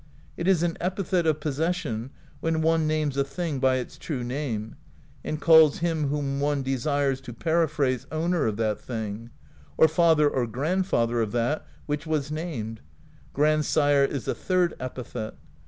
It 0.35 0.47
is 0.47 0.63
an 0.63 0.77
epithet 0.81 1.27
of 1.27 1.41
possession 1.41 2.09
when 2.39 2.63
one 2.63 2.87
names 2.87 3.17
a 3.17 3.23
thing 3.23 3.59
by 3.59 3.75
its 3.75 3.99
true 3.99 4.23
name, 4.23 4.75
and 5.23 5.39
calls 5.39 5.77
him 5.77 6.07
whom 6.07 6.39
one 6.39 6.63
desires 6.63 7.21
to 7.21 7.33
periphrase 7.33 8.07
Owner 8.11 8.47
of 8.47 8.57
that 8.57 8.79
thing; 8.81 9.29
or 9.77 9.87
Father 9.87 10.27
or 10.27 10.47
Grandfather 10.47 11.21
of 11.21 11.33
that 11.33 11.67
which 11.85 12.07
was 12.07 12.31
named; 12.31 12.81
Grandsire 13.31 14.03
is 14.05 14.27
a 14.27 14.33
third 14.33 14.73
epithet. 14.79 15.35